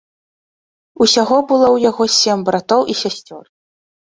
Усяго 1.05 1.37
было 1.51 1.65
ў 1.75 1.91
яго 1.91 2.03
сем 2.19 2.39
братоў 2.51 2.81
і 2.95 2.99
сясцёр. 3.03 3.43